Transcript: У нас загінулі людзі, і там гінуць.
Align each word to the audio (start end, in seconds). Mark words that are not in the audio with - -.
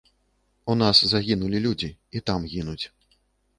У 0.73 0.75
нас 0.81 0.97
загінулі 1.11 1.61
людзі, 1.67 1.89
і 2.15 2.25
там 2.33 2.51
гінуць. 2.57 2.83